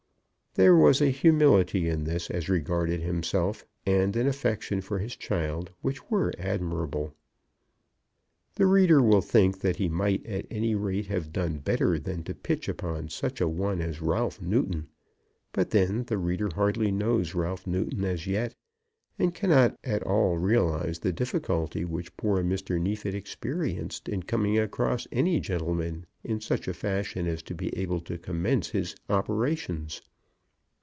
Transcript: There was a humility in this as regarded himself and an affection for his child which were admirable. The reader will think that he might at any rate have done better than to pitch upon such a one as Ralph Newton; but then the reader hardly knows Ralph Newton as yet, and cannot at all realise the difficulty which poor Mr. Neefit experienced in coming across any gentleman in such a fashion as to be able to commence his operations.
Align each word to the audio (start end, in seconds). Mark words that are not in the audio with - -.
There 0.55 0.75
was 0.75 0.99
a 0.99 1.09
humility 1.09 1.87
in 1.87 2.03
this 2.03 2.29
as 2.29 2.49
regarded 2.49 2.99
himself 2.99 3.63
and 3.85 4.13
an 4.17 4.27
affection 4.27 4.81
for 4.81 4.99
his 4.99 5.15
child 5.15 5.71
which 5.81 6.09
were 6.11 6.33
admirable. 6.37 7.13
The 8.55 8.65
reader 8.65 9.01
will 9.01 9.21
think 9.21 9.61
that 9.61 9.77
he 9.77 9.87
might 9.87 10.25
at 10.25 10.47
any 10.51 10.75
rate 10.75 11.05
have 11.07 11.31
done 11.31 11.59
better 11.59 11.97
than 11.97 12.23
to 12.23 12.35
pitch 12.35 12.67
upon 12.67 13.07
such 13.07 13.39
a 13.39 13.47
one 13.47 13.79
as 13.79 14.01
Ralph 14.01 14.41
Newton; 14.41 14.89
but 15.53 15.69
then 15.69 16.03
the 16.03 16.17
reader 16.17 16.49
hardly 16.53 16.91
knows 16.91 17.33
Ralph 17.33 17.65
Newton 17.65 18.03
as 18.03 18.27
yet, 18.27 18.53
and 19.17 19.33
cannot 19.33 19.79
at 19.85 20.03
all 20.03 20.37
realise 20.37 20.99
the 20.99 21.13
difficulty 21.13 21.85
which 21.85 22.17
poor 22.17 22.43
Mr. 22.43 22.77
Neefit 22.77 23.15
experienced 23.15 24.09
in 24.09 24.23
coming 24.23 24.59
across 24.59 25.07
any 25.13 25.39
gentleman 25.39 26.05
in 26.25 26.41
such 26.41 26.67
a 26.67 26.73
fashion 26.73 27.25
as 27.25 27.41
to 27.43 27.55
be 27.55 27.73
able 27.77 28.01
to 28.01 28.17
commence 28.17 28.71
his 28.71 28.97
operations. 29.07 30.01